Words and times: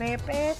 Pepe. 0.00 0.54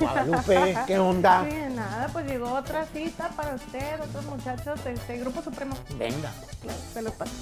Guadalupe, 0.00 0.78
¿qué 0.86 0.98
onda? 0.98 1.44
Sí, 1.50 1.56
nada, 1.74 2.08
pues 2.10 2.24
llegó 2.24 2.54
otra 2.54 2.86
cita 2.86 3.28
para 3.36 3.54
usted, 3.54 4.00
otros 4.00 4.24
muchachos 4.24 4.82
de 4.82 4.94
este 4.94 5.18
Grupo 5.18 5.42
Supremo. 5.42 5.76
Venga. 5.98 6.32
Claro, 6.62 6.78
se 6.94 7.02
los 7.02 7.12
paso. 7.12 7.32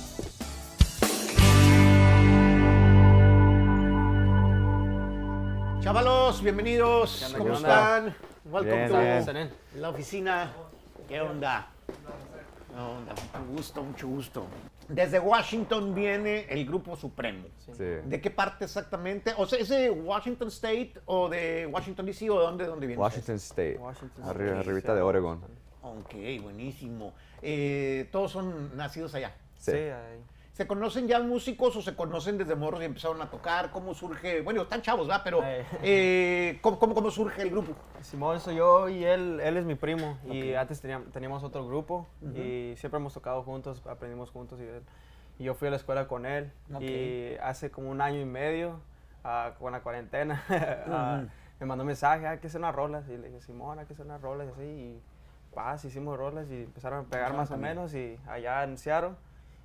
Chavalos, 5.83 6.43
bienvenidos. 6.43 7.33
¿Cómo 7.39 7.55
están? 7.55 8.17
Welcome 8.47 8.89
Bien, 8.89 9.25
to 9.25 9.33
bien. 9.33 9.51
la 9.77 9.91
oficina. 9.91 10.53
¿Qué 11.09 11.21
onda? 11.21 11.69
¿Qué 11.87 12.81
onda? 12.81 13.15
Mucho 13.15 13.53
gusto, 13.53 13.83
mucho 13.85 14.09
gusto. 14.09 14.47
Desde 14.89 15.19
Washington 15.19 15.95
viene 15.95 16.47
el 16.49 16.65
Grupo 16.67 16.97
Supremo. 16.97 17.47
Sí. 17.73 17.83
¿De 17.83 18.21
qué 18.21 18.31
parte 18.31 18.65
exactamente? 18.65 19.35
O 19.37 19.47
sea, 19.47 19.59
¿es 19.59 19.69
de 19.69 19.91
Washington 19.91 20.49
State 20.49 20.95
o 21.07 21.29
de 21.29 21.67
Washington 21.67 22.07
DC 22.07 22.31
o 22.31 22.39
de 22.39 22.45
dónde, 22.47 22.67
dónde 22.67 22.87
viene? 22.87 23.01
Washington 23.01 23.37
State. 23.37 23.79
Washington 23.79 24.25
arribita 24.25 24.95
de 24.95 25.03
Oregon. 25.03 25.41
Ok, 25.83 26.15
buenísimo. 26.43 27.15
Eh, 27.43 28.09
todos 28.11 28.33
son 28.33 28.77
nacidos 28.77 29.15
allá. 29.15 29.35
Sí. 29.57 29.73
Sí, 29.73 29.79
ahí. 29.79 30.23
¿Se 30.57 30.67
conocen 30.67 31.07
ya 31.07 31.21
músicos 31.21 31.77
o 31.77 31.83
se 31.83 31.95
conocen 31.95 32.39
desde 32.39 32.55
morros 32.57 32.81
y 32.81 32.87
empezaron 32.87 33.21
a 33.21 33.29
tocar? 33.29 33.71
¿Cómo 33.73 33.93
surge? 33.93 34.41
Bueno, 34.41 34.63
están 34.63 34.81
chavos, 34.81 35.07
¿verdad? 35.07 35.21
Pero, 35.23 35.43
Eh. 35.45 35.67
eh, 35.83 36.59
¿cómo, 36.63 36.79
cómo, 36.79 36.95
cómo 36.95 37.11
surge 37.11 37.43
el 37.43 37.51
grupo? 37.51 37.75
Simón 38.01 38.41
soy 38.41 38.57
yo 38.57 38.89
y 38.89 39.05
él, 39.05 39.39
él 39.41 39.59
es 39.59 39.67
mi 39.67 39.75
primo. 39.75 40.17
Y 40.25 40.55
antes 40.55 40.81
teníamos, 40.81 41.13
teníamos 41.13 41.45
otro 41.45 41.67
grupo 41.67 42.07
y 42.23 42.73
siempre 42.79 42.97
hemos 42.99 43.13
tocado 43.13 43.43
juntos, 43.43 43.83
aprendimos 43.87 44.31
juntos 44.31 44.59
y, 44.59 44.63
él- 44.63 44.83
y 45.39 45.45
yo 45.45 45.53
fui 45.55 45.69
a 45.69 45.73
la 45.73 45.77
escuela 45.77 46.09
con 46.09 46.25
él. 46.25 46.51
Ok. 46.73 46.81
Y 46.81 47.35
hace 47.43 47.71
como 47.71 47.91
un 47.91 48.01
año 48.01 48.19
y 48.19 48.25
medio, 48.25 48.81
ah, 49.25 49.53
con 49.59 49.73
la 49.73 49.81
cuarentena, 49.83 50.43
ah, 50.89 51.19
Ujú. 51.21 51.31
me 51.61 51.67
mandó 51.67 51.83
un 51.83 51.89
mensaje, 51.89 52.27
"Ah, 52.27 52.31
hay 52.31 52.39
que 52.39 52.47
hacer 52.47 52.63
unas 52.63 52.75
rolas. 52.75 53.07
Y 53.11 53.19
le 53.19 53.27
dije, 53.29 53.43
Simón, 53.43 53.79
hay 53.79 53.85
que 53.85 53.93
hacer 53.93 54.07
unas 54.07 54.23
rolas 54.23 54.49
y 54.49 54.51
así. 54.53 54.63
Y 54.65 55.03
paz, 55.55 55.85
hicimos 55.85 56.17
rolas 56.17 56.49
y 56.51 56.63
empezaron 56.63 57.05
a 57.05 57.09
pegar 57.11 57.35
más 57.35 57.51
o 57.51 57.55
también. 57.57 57.75
menos. 57.77 57.93
Y 57.93 58.19
allá 58.27 58.67
Seattle, 58.79 59.11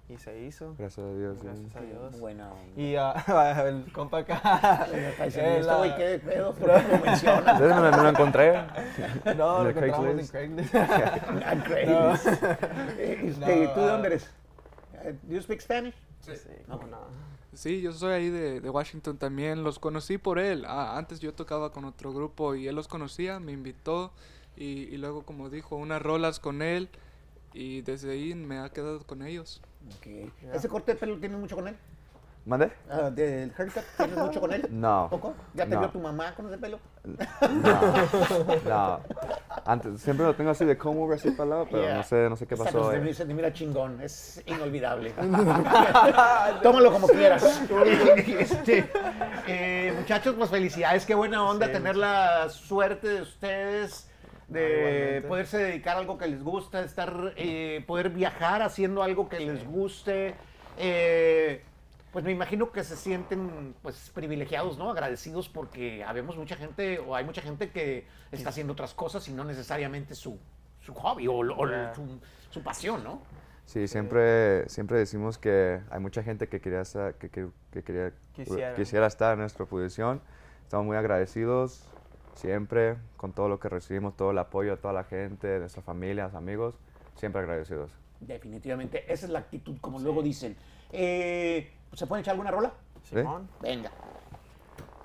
y 0.09 0.17
se 0.17 0.41
hizo. 0.41 0.75
Gracias 0.77 1.05
a 1.05 1.13
Dios. 1.13 1.37
sí. 1.39 1.45
Gracias 1.45 1.75
a 1.75 1.81
Dios. 1.81 2.19
Buena 2.19 2.51
onda. 2.51 2.81
Y 2.81 2.95
ah, 2.95 3.63
el 3.67 3.91
compa 3.93 4.19
acá. 4.19 4.87
"Este 5.23 5.61
güey, 5.63 5.95
¿qué 5.95 6.19
pedo? 6.19 6.53
¿Por 6.59 6.67
qué 6.69 6.97
lo 6.97 7.05
mencionas? 7.05 7.53
¿Ustedes 7.61 7.75
me, 7.75 8.03
lo 8.03 8.09
encontré? 8.09 8.53
No, 9.37 9.57
¿En 9.59 9.63
lo 9.63 9.69
encontramos 9.69 10.07
en 10.07 10.27
Craigslist? 10.27 10.31
Craigslist. 10.31 10.73
No. 11.91 12.13
Eh, 12.97 13.21
este, 13.25 13.65
No, 13.65 13.73
¿Tú 13.73 13.79
de 13.79 13.87
dónde 13.87 14.07
eres? 14.07 14.29
Eh, 15.03 15.17
¿Do 15.23 15.35
you 15.35 15.41
speak 15.41 15.61
Spanish? 15.61 15.95
Sí, 16.19 16.33
cómo 16.69 16.87
no. 16.87 16.99
Sí, 17.53 17.81
yo 17.81 17.91
soy 17.91 18.13
ahí 18.13 18.29
de, 18.29 18.61
de 18.61 18.69
Washington 18.69 19.17
también. 19.17 19.63
Los 19.63 19.79
conocí 19.79 20.17
por 20.17 20.39
él. 20.39 20.63
Ah, 20.67 20.97
antes 20.97 21.19
yo 21.19 21.33
tocaba 21.33 21.71
con 21.71 21.85
otro 21.85 22.13
grupo 22.13 22.55
y 22.55 22.67
él 22.67 22.75
los 22.75 22.87
conocía, 22.87 23.39
me 23.39 23.51
invitó 23.51 24.11
y, 24.55 24.83
y 24.83 24.97
luego, 24.97 25.23
como 25.23 25.49
dijo, 25.49 25.75
unas 25.75 26.01
rolas 26.01 26.39
con 26.39 26.61
él 26.61 26.89
y 27.53 27.81
desde 27.81 28.11
ahí 28.11 28.35
me 28.35 28.59
ha 28.59 28.69
quedado 28.69 29.05
con 29.05 29.21
ellos. 29.21 29.61
Ok. 29.97 30.07
¿Ese 30.53 30.67
corte 30.67 30.93
de 30.93 30.99
pelo 30.99 31.17
tienes 31.19 31.39
mucho 31.39 31.55
con 31.55 31.67
él? 31.67 31.75
¿Mande? 32.43 32.71
Ah, 32.89 33.11
¿Del 33.11 33.53
haircut 33.55 33.83
tienes 33.97 34.17
mucho 34.17 34.41
con 34.41 34.51
él? 34.51 34.67
No. 34.71 35.07
¿Poco? 35.11 35.35
¿Ya 35.53 35.65
te 35.65 35.75
No. 35.75 35.79
vio 35.81 35.89
tu 35.91 35.99
mamá 35.99 36.33
con 36.33 36.47
ese 36.47 36.57
pelo? 36.57 36.79
No. 37.03 37.79
no. 38.67 38.99
Antes, 39.63 40.01
siempre 40.01 40.25
lo 40.25 40.33
tengo 40.35 40.49
así 40.49 40.65
de 40.65 40.75
como 40.75 41.11
así 41.13 41.29
para 41.31 41.43
el 41.43 41.49
lado, 41.51 41.67
pero 41.69 41.83
Yeah. 41.83 41.95
no 41.97 42.03
sé, 42.03 42.29
no 42.29 42.35
sé 42.35 42.47
qué 42.47 42.57
pasó. 42.57 42.91
se 42.91 43.25
te 43.25 43.33
mira 43.33 43.53
chingón, 43.53 44.01
es 44.01 44.41
inolvidable. 44.47 45.11
Tómalo 46.63 46.91
como 46.91 47.07
quieras. 47.07 47.61
Este, 48.41 48.89
eh, 49.47 49.93
muchachos, 49.97 50.33
pues 50.35 50.49
felicidades, 50.49 51.05
qué 51.05 51.13
buena 51.13 51.43
onda 51.47 51.67
Sí, 51.67 51.73
tener 51.73 51.95
la 51.95 52.49
suerte 52.49 53.07
de 53.07 53.21
ustedes 53.21 54.07
de 54.51 54.77
igualmente. 54.77 55.27
poderse 55.27 55.57
dedicar 55.57 55.95
a 55.95 55.99
algo 55.99 56.17
que 56.17 56.27
les 56.27 56.43
gusta, 56.43 56.83
estar, 56.83 57.33
eh, 57.37 57.83
poder 57.87 58.09
viajar 58.09 58.61
haciendo 58.61 59.01
algo 59.03 59.29
que 59.29 59.39
les 59.39 59.65
guste. 59.65 60.35
Eh, 60.77 61.63
pues 62.11 62.25
me 62.25 62.31
imagino 62.31 62.71
que 62.71 62.83
se 62.83 62.97
sienten 62.97 63.73
pues 63.81 64.11
privilegiados, 64.13 64.77
¿no? 64.77 64.89
Agradecidos 64.91 65.47
porque 65.47 66.03
habemos 66.03 66.35
mucha 66.35 66.57
gente 66.57 66.99
o 66.99 67.15
hay 67.15 67.23
mucha 67.23 67.41
gente 67.41 67.69
que 67.69 68.05
está 68.31 68.49
haciendo 68.49 68.73
otras 68.73 68.93
cosas 68.93 69.27
y 69.29 69.31
no 69.33 69.45
necesariamente 69.45 70.13
su, 70.15 70.37
su 70.81 70.93
hobby 70.93 71.27
o, 71.27 71.35
o 71.35 71.67
Yeah. 71.69 71.95
su, 71.95 72.19
su 72.49 72.61
pasión, 72.63 73.03
¿no? 73.03 73.21
Sí, 73.65 73.87
siempre, 73.87 74.67
siempre 74.67 74.97
decimos 74.97 75.37
que 75.37 75.79
hay 75.89 75.99
mucha 76.01 76.21
gente 76.23 76.49
que 76.49 76.59
quería, 76.59 76.83
que, 77.17 77.29
que- 77.29 77.47
que 77.71 77.83
quería, 77.83 78.11
Quisiera. 78.33 78.75
quisiera 78.75 79.07
estar 79.07 79.33
en 79.33 79.39
nuestra 79.39 79.65
posición. 79.65 80.21
Estamos 80.63 80.85
muy 80.85 80.97
agradecidos 80.97 81.85
siempre 82.41 82.97
con 83.17 83.33
todo 83.33 83.47
lo 83.47 83.59
que 83.59 83.69
recibimos, 83.69 84.17
todo 84.17 84.31
el 84.31 84.37
apoyo 84.39 84.71
de 84.71 84.77
toda 84.77 84.93
la 84.93 85.03
gente, 85.03 85.47
de 85.47 85.59
nuestras 85.59 85.85
familias, 85.85 86.33
amigos. 86.33 86.75
Siempre 87.15 87.41
agradecidos. 87.41 87.91
Definitivamente, 88.19 89.11
esa 89.11 89.27
es 89.27 89.31
la 89.31 89.39
actitud, 89.39 89.77
como 89.79 89.99
luego 89.99 90.23
dicen. 90.23 90.55
Eh, 90.91 91.71
¿Se 91.93 92.07
pueden 92.07 92.21
echar 92.21 92.33
alguna 92.33 92.51
rola? 92.51 92.73
Simón. 93.03 93.47
Venga. 93.61 93.91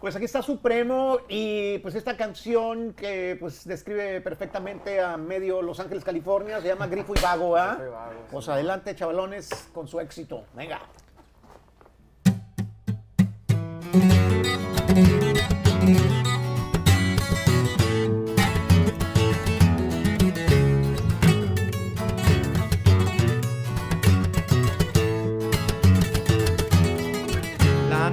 Pues 0.01 0.15
aquí 0.15 0.27
está 0.27 0.43
Supremo 0.43 1.19
y 1.29 1.79
pues 1.79 1.95
esta 1.95 2.17
canción 2.17 2.93
que 2.93 3.37
pues 3.41 3.67
describe 3.67 4.21
perfectamente 4.21 5.01
a 5.01 5.17
medio 5.17 5.63
Los 5.63 5.81
Ángeles, 5.81 6.05
California, 6.05 6.61
se 6.61 6.69
llama 6.69 6.87
Grifo 6.87 7.15
y 7.17 7.21
Vago, 7.21 7.57
¿ah? 7.57 7.75
Grifo 7.75 7.89
y 7.89 7.93
Vago, 7.93 8.27
Pues 8.31 8.49
adelante, 8.49 8.95
chavalones, 8.95 9.49
con 9.73 9.89
su 9.89 9.99
éxito. 9.99 10.45
Venga. 10.55 10.81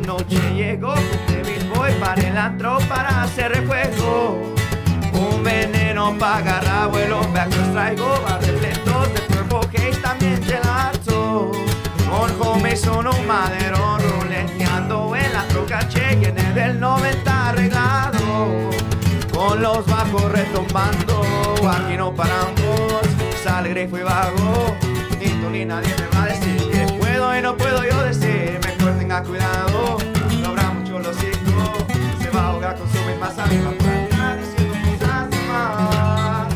Noche 0.05 0.39
llegó, 0.53 0.93
de 1.27 1.43
Bill 1.43 1.69
Boy 1.69 1.91
para 1.99 2.21
el 2.21 2.37
antro 2.37 2.77
para 2.89 3.23
hacer 3.23 3.51
refuego. 3.51 4.53
Un 5.13 5.43
veneno 5.43 6.15
para 6.17 6.37
agarrar 6.37 6.89
vuelo, 6.89 7.21
backers 7.33 7.71
traigo, 7.71 8.21
va 8.25 8.37
repletos 8.39 9.13
de 9.13 9.21
Purple 9.21 9.69
Haze, 9.77 10.01
también 10.01 10.43
gelato. 10.43 11.51
Con 12.09 12.31
homies 12.41 12.81
son 12.81 13.07
un 13.07 13.27
maderón, 13.27 14.01
ruleteando 14.01 15.15
en 15.15 15.33
la 15.33 15.47
troca 15.47 15.87
Cheyenne 15.87 16.53
del 16.53 16.79
90 16.79 17.49
arreglado. 17.49 18.69
Con 19.33 19.61
los 19.61 19.85
bajos 19.85 20.31
retumbando, 20.31 21.21
aquí 21.69 21.97
no 21.97 22.13
paramos, 22.13 23.01
sale 23.43 23.69
grifo 23.69 23.97
y 23.97 24.03
vago. 24.03 24.75
Ni 25.19 25.29
tú 25.29 25.49
ni 25.49 25.65
nadie 25.65 25.93
me 25.99 26.17
va 26.17 26.23
a 26.23 26.27
decir 26.27 26.69
que 26.71 26.93
puedo 26.99 27.37
y 27.37 27.41
no 27.41 27.55
puedo 27.57 27.83
yo 27.83 28.03
decir, 28.03 28.59
cuidado, 29.21 29.97
no 30.41 30.47
habrá 30.49 30.71
mucho 30.71 30.97
los 30.97 31.15
hijos, 31.23 31.85
se 32.19 32.29
va 32.31 32.41
a 32.41 32.47
ahogar 32.47 32.75
con 32.77 32.91
su 32.91 32.97
misma 33.03 33.29
saliva 33.29 33.71
por 33.71 33.87
andar 33.87 34.39
diciendo 34.39 34.73
cosas 34.99 35.29
de 35.29 35.37
más. 35.47 36.53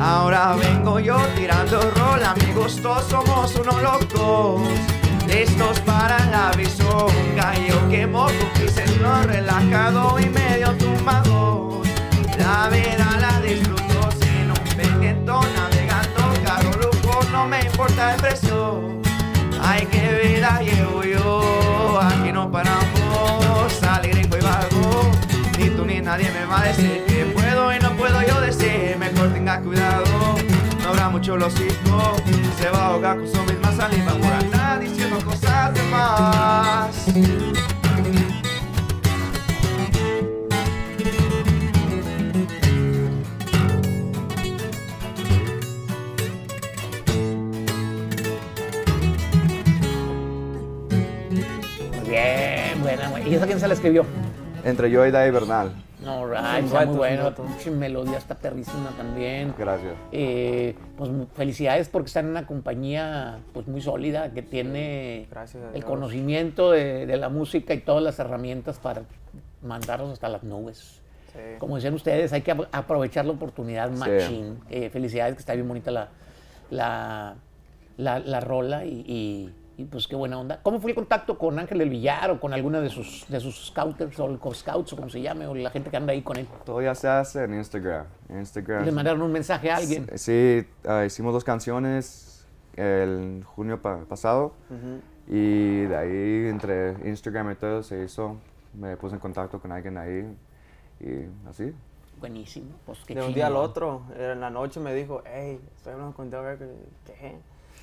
Ahora 0.00 0.54
vengo 0.54 1.00
yo 1.00 1.16
tirando 1.34 1.80
rol, 1.80 2.22
amigos, 2.22 2.80
todos 2.80 3.04
somos 3.06 3.56
unos 3.56 3.82
locos. 3.82 4.62
Listos 5.28 5.78
para 5.80 6.18
la 6.30 6.50
bisonga, 6.56 7.54
yo 7.68 7.88
quemo 7.90 8.28
en 8.30 9.02
lo 9.02 9.22
relajado 9.24 10.18
y 10.18 10.26
medio 10.30 10.72
tumbado. 10.78 11.82
La 12.38 12.68
vida 12.70 13.18
la 13.20 13.40
disfruto 13.40 14.10
sin 14.20 14.50
un 14.50 14.76
pendiento 14.76 15.40
navegando, 15.54 16.32
carro 16.42 16.70
lujo, 16.80 17.20
no 17.30 17.46
me 17.46 17.60
importa 17.60 18.14
el 18.14 18.20
precio. 18.22 18.80
Ay, 19.62 19.86
qué 19.90 20.28
vida 20.28 20.60
llevo 20.62 21.02
yo, 21.04 22.00
aquí 22.00 22.32
no 22.32 22.50
paramos, 22.50 23.82
alegre 23.82 24.22
y 24.22 24.42
vago. 24.42 25.10
Ni 25.58 25.68
tú 25.70 25.84
ni 25.84 26.00
nadie 26.00 26.30
me 26.30 26.46
va 26.46 26.62
a 26.62 26.64
decir 26.68 27.04
que 27.06 27.26
puedo 27.26 27.74
y 27.74 27.78
no 27.80 27.92
puedo 27.98 28.22
yo 28.22 28.40
decir, 28.40 28.96
mejor 28.98 29.28
tenga 29.34 29.60
cuidado. 29.60 30.04
No 30.82 30.88
habrá 30.88 31.10
mucho 31.10 31.36
los 31.36 31.52
hijos, 31.60 32.22
se 32.58 32.70
va 32.70 32.78
a 32.78 32.86
ahogar 32.86 33.18
con 33.18 33.28
su 33.28 33.42
misma 33.42 33.72
saliva 33.72 34.12
cosas 35.24 35.74
de 35.74 35.82
más. 35.84 37.08
Muy 37.08 37.22
bien, 52.08 52.80
buena, 52.80 53.08
buena. 53.08 53.28
¿Y 53.28 53.34
esa 53.34 53.46
quién 53.46 53.60
se 53.60 53.68
la 53.68 53.74
escribió? 53.74 54.06
Entre 54.64 54.90
yo 54.90 55.06
y 55.06 55.10
Dai 55.10 55.30
Bernal. 55.30 55.87
No, 56.04 56.26
right, 56.28 56.64
está 56.64 56.86
muy 56.86 56.96
bueno. 56.96 57.32
melodía 57.76 58.18
está 58.18 58.36
perrísima 58.36 58.90
también. 58.96 59.52
Gracias. 59.58 59.94
Eh, 60.12 60.76
pues 60.96 61.10
felicidades 61.34 61.88
porque 61.88 62.06
están 62.06 62.26
en 62.26 62.30
una 62.32 62.46
compañía 62.46 63.38
pues 63.52 63.66
muy 63.66 63.80
sólida 63.80 64.30
que 64.32 64.42
tiene 64.42 65.26
Gracias 65.30 65.62
el 65.74 65.84
conocimiento 65.84 66.70
de, 66.70 67.04
de 67.06 67.16
la 67.16 67.28
música 67.28 67.74
y 67.74 67.78
todas 67.80 68.02
las 68.02 68.18
herramientas 68.20 68.78
para 68.78 69.02
mandarlos 69.62 70.10
hasta 70.12 70.28
las 70.28 70.44
nubes. 70.44 71.00
Sí. 71.32 71.38
Como 71.58 71.74
decían 71.76 71.94
ustedes, 71.94 72.32
hay 72.32 72.42
que 72.42 72.52
ap- 72.52 72.68
aprovechar 72.72 73.24
la 73.26 73.32
oportunidad 73.32 73.90
Sí. 73.92 73.98
machín. 73.98 74.60
Eh, 74.70 74.90
felicidades 74.90 75.34
que 75.34 75.40
está 75.40 75.54
bien 75.54 75.66
bonita 75.66 75.90
la, 75.90 76.08
la, 76.70 77.34
la, 77.96 78.18
la 78.20 78.40
rola 78.40 78.84
y, 78.84 79.04
y- 79.06 79.54
y, 79.78 79.84
pues 79.84 80.08
qué 80.08 80.16
buena 80.16 80.38
onda. 80.40 80.60
¿Cómo 80.62 80.80
fue 80.80 80.90
el 80.90 80.96
contacto 80.96 81.38
con 81.38 81.56
Ángel 81.58 81.78
del 81.78 81.88
Villar 81.88 82.32
o 82.32 82.40
con 82.40 82.52
alguna 82.52 82.80
de 82.80 82.90
sus, 82.90 83.24
de 83.28 83.38
sus 83.38 83.68
scouters 83.68 84.18
o 84.18 84.54
scouts 84.54 84.92
o 84.92 84.96
como 84.96 85.08
se 85.08 85.22
llame 85.22 85.46
o 85.46 85.54
la 85.54 85.70
gente 85.70 85.88
que 85.88 85.96
anda 85.96 86.12
ahí 86.12 86.20
con 86.22 86.36
él? 86.36 86.48
Todo 86.64 86.82
ya 86.82 86.94
se 86.96 87.06
hace 87.08 87.44
en 87.44 87.54
Instagram. 87.54 88.04
En 88.28 88.38
Instagram. 88.40 88.84
Le 88.84 88.90
mandaron 88.90 89.22
un 89.22 89.30
mensaje 89.30 89.70
a 89.70 89.76
alguien. 89.76 90.06
Sí, 90.16 90.66
ah, 90.84 91.04
hicimos 91.06 91.32
dos 91.32 91.44
canciones 91.44 92.44
el 92.74 93.42
junio 93.44 93.80
pa- 93.80 94.04
pasado 94.08 94.52
Ujú. 94.70 95.00
y 95.34 95.82
de 95.86 95.96
ahí 95.96 96.48
entre 96.48 96.92
Instagram 97.08 97.52
y 97.52 97.54
todo 97.54 97.82
se 97.84 98.02
hizo. 98.02 98.36
Me 98.74 98.96
puse 98.96 99.14
en 99.14 99.20
contacto 99.20 99.60
con 99.60 99.70
alguien 99.72 99.96
ahí 99.96 100.28
y 101.00 101.48
así. 101.48 101.72
Buenísimo. 102.20 102.66
Pues 102.84 102.98
qué 103.06 103.14
De 103.14 103.22
un 103.22 103.32
día 103.32 103.46
al 103.46 103.54
otro, 103.56 104.02
en 104.18 104.40
la 104.40 104.50
noche 104.50 104.80
me 104.80 104.92
dijo, 104.92 105.22
hey, 105.24 105.60
estoy 105.76 105.92
hablando 105.92 106.16
con. 106.16 106.28
¿Qué? 106.30 107.36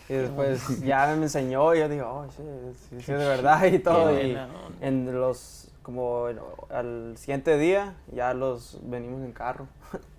Y 0.07 0.13
después 0.13 0.81
ya 0.83 1.07
me 1.15 1.23
enseñó 1.23 1.73
y 1.73 1.79
yo 1.79 1.89
digo, 1.89 2.05
oh, 2.07 2.31
sí, 2.31 2.43
sí, 2.89 3.01
sí, 3.01 3.11
de 3.11 3.17
verdad 3.25 3.63
y 3.65 3.79
todo. 3.79 4.11
Y 4.21 4.37
en 4.81 5.19
los, 5.19 5.69
como 5.81 6.29
en- 6.29 6.39
al 6.69 7.13
siguiente 7.17 7.57
día, 7.57 7.95
ya 8.13 8.33
los 8.33 8.79
venimos 8.83 9.23
en 9.23 9.31
carro. 9.31 9.67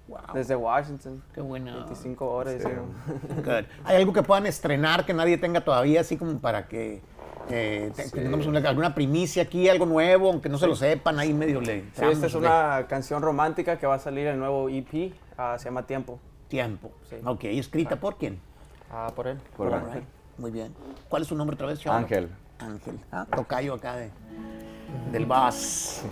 Wow. 0.08 0.18
Desde 0.34 0.54
Washington. 0.54 1.20
Qué 1.34 1.40
buena. 1.40 1.72
onda. 1.72 1.86
25 1.86 2.30
horas. 2.30 2.54
Sí. 2.62 2.68
Good. 3.42 3.64
¿Hay 3.84 3.96
algo 3.96 4.12
que 4.12 4.22
puedan 4.22 4.46
estrenar 4.46 5.04
que 5.04 5.12
nadie 5.12 5.36
tenga 5.36 5.60
todavía, 5.62 6.00
así 6.00 6.16
como 6.16 6.38
para 6.38 6.68
que 6.68 7.00
eh, 7.50 7.92
te- 7.94 8.04
Sí. 8.04 8.10
tengamos 8.12 8.46
una- 8.46 8.58
alguna 8.68 8.92
primicia 8.94 9.44
aquí, 9.44 9.68
algo 9.68 9.86
nuevo, 9.86 10.28
aunque 10.30 10.48
no 10.48 10.58
se 10.58 10.66
lo 10.66 10.74
sepan, 10.74 11.18
ahí 11.20 11.32
medio 11.32 11.60
le 11.60 11.82
Sí, 11.94 12.04
esta 12.10 12.26
es 12.26 12.34
una 12.34 12.86
canción 12.88 13.22
romántica 13.22 13.78
que 13.78 13.86
va 13.86 13.94
a 13.94 13.98
salir 14.00 14.26
en 14.26 14.34
el 14.34 14.38
nuevo 14.40 14.68
EP, 14.68 15.12
ah, 15.38 15.56
se 15.58 15.66
llama 15.66 15.86
Tiempo. 15.86 16.18
tiempo. 16.48 16.90
Sí. 17.08 17.16
Ok, 17.24 17.44
¿escrita 17.44 17.96
por 18.00 18.16
quién? 18.16 18.40
Ah, 18.90 19.10
por 19.14 19.26
él. 19.26 19.38
Por 19.56 19.72
él. 19.72 19.80
right. 19.92 20.04
Muy 20.38 20.50
bien. 20.50 20.74
¿Cuál 21.08 21.22
es 21.22 21.28
su 21.28 21.34
nombre 21.34 21.54
otra 21.54 21.66
vez, 21.66 21.80
chaval? 21.80 22.02
Ángel. 22.04 22.28
Ángel. 22.58 22.98
Ah, 23.12 23.26
tocayo 23.34 23.74
acá 23.74 23.96
de, 23.96 24.10
del 25.12 25.26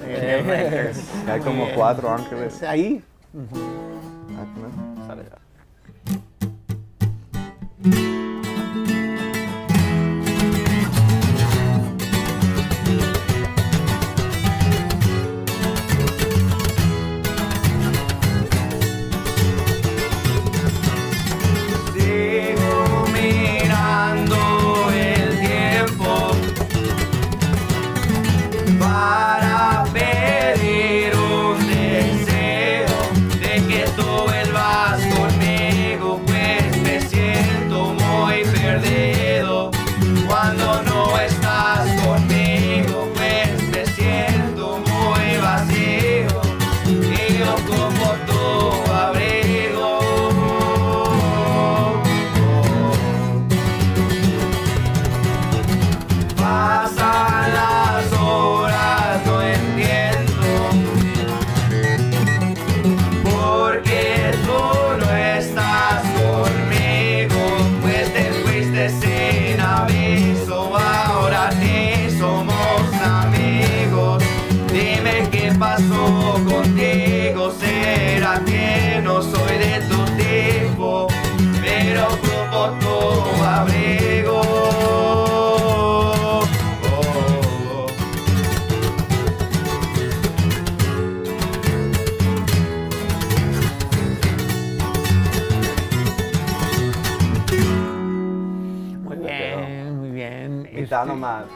de 0.01 0.43
Records. 0.43 1.11
Hay 1.29 1.41
Muy 1.41 1.47
como 1.49 1.65
bien. 1.65 1.77
cuatro 1.77 2.11
ángeles. 2.11 2.63
Ahí. 2.63 3.03
Ah, 3.35 4.47
¿no? 4.57 5.07
Sale 5.07 5.25
ya. 5.25 5.39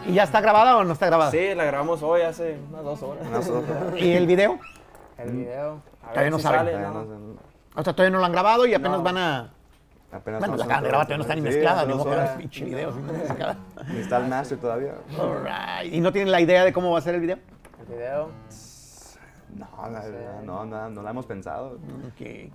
¿Y 0.07 0.15
ya 0.15 0.23
está 0.25 0.41
grabada 0.41 0.77
o 0.77 0.85
no 0.85 0.93
está 0.93 1.07
grabada? 1.07 1.31
Sí, 1.31 1.55
la 1.55 1.65
grabamos 1.65 2.03
hoy 2.03 2.23
hace 2.23 2.59
unas 2.71 2.85
dos 2.85 3.03
horas. 3.03 3.27
Unas 3.27 3.47
dos 3.47 3.65
horas. 3.65 3.95
¿Y 4.01 4.13
el 4.13 4.27
video? 4.27 4.59
El 5.19 5.31
video. 5.33 5.83
A 6.03 6.11
Todavía 6.13 6.23
ver 6.23 6.31
no 6.33 6.37
si 6.39 6.43
saben. 6.45 6.59
sale, 6.61 6.71
Todavía 6.73 6.91
¿no? 6.91 7.05
no 7.05 7.35
sé, 7.35 7.41
O 7.77 7.85
sea, 7.85 7.93
todavía 7.93 8.11
no 8.13 8.19
lo 8.19 8.25
han 8.25 8.33
grabado 8.33 8.67
y 8.67 8.75
apenas 8.75 8.99
No. 8.99 9.03
van 9.05 9.19
a... 9.19 9.51
apenas 10.13 10.41
Bueno, 10.41 10.57
la 10.57 10.65
acaban 10.65 10.83
de 10.85 10.89
grabar, 10.89 11.07
todavía 11.07 11.17
no 11.19 11.23
está 11.23 11.35
ni 11.35 11.41
mezclada, 11.43 11.85
ni 11.87 11.95
modo 11.95 12.11
que 12.11 12.39
pinche 12.39 12.65
video. 12.65 12.93
sin 12.93 13.07
mezclada. 13.07 13.57
Ni 13.89 13.99
está 13.99 14.17
el 14.19 14.29
master 14.29 14.59
todavía. 14.59 14.93
All 15.19 15.45
right. 15.45 15.93
¿Y 15.93 16.01
no 16.01 16.13
tienen 16.13 16.31
la 16.33 16.41
idea 16.41 16.65
de 16.65 16.73
cómo 16.73 16.91
va 16.93 16.99
a 16.99 17.03
ser 17.03 17.15
el 17.17 17.21
video? 17.21 17.39
El 17.81 17.95
video. 17.97 18.31
No, 19.55 19.67
no, 19.89 20.03
no, 20.45 20.65
no, 20.67 20.91
no 20.91 21.03
la 21.03 21.11
hemos 21.11 21.27
pensado. 21.27 21.79
Ok. 22.07 22.53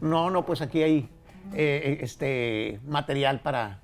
No, 0.00 0.30
no, 0.30 0.44
pues 0.44 0.60
aquí 0.62 0.82
hay 0.82 1.08
eh, 1.54 1.98
este 2.00 2.80
material 2.86 3.40
para, 3.40 3.78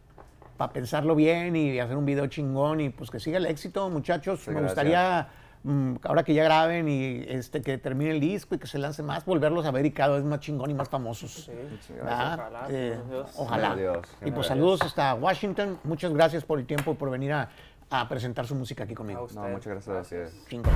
para 0.58 0.72
pensarlo 0.74 1.14
bien 1.14 1.56
y 1.56 1.78
hacer 1.78 1.96
un 1.96 2.04
video 2.04 2.26
chingón 2.26 2.80
y 2.82 2.90
pues 2.90 3.10
que 3.10 3.18
siga 3.20 3.38
el 3.38 3.46
éxito, 3.46 3.88
muchachos. 3.88 4.40
Sí, 4.40 4.50
Me 4.50 4.56
gracias. 4.60 4.70
gustaría, 4.74 5.28
mm, 5.62 5.94
ahora 6.02 6.24
que 6.24 6.34
ya 6.34 6.44
graben 6.44 6.88
y 6.88 7.22
este, 7.28 7.62
que 7.62 7.78
termine 7.78 8.10
el 8.10 8.20
disco 8.20 8.56
y 8.56 8.58
que 8.58 8.66
se 8.66 8.76
lance 8.78 9.02
más, 9.02 9.24
volverlos 9.24 9.64
a 9.64 9.70
ver 9.70 9.86
y 9.86 9.92
cada 9.92 10.16
vez 10.16 10.24
más 10.24 10.40
chingón 10.40 10.70
y 10.70 10.74
más 10.74 10.88
famosos. 10.90 11.32
Sí. 11.46 11.52
Muchas 11.70 11.88
¿verdad? 11.96 12.50
gracias. 12.50 12.58
Ojalá, 12.58 12.66
Eh, 12.70 13.24
ojalá. 13.36 13.76
Dios, 13.76 13.98
Y 14.20 14.24
pues 14.24 14.34
Dios. 14.34 14.46
saludos 14.48 14.82
hasta 14.82 15.14
Washington. 15.14 15.78
Muchas 15.84 16.12
gracias 16.12 16.44
por 16.44 16.58
el 16.58 16.66
tiempo 16.66 16.90
y 16.92 16.94
por 16.96 17.08
venir 17.08 17.32
a, 17.32 17.48
a 17.90 18.08
presentar 18.08 18.44
su 18.46 18.54
música 18.56 18.82
aquí 18.84 18.94
conmigo. 18.94 19.28
No, 19.34 19.48
muchas 19.48 19.86
gracias. 19.86 20.32
Chingón. 20.48 20.72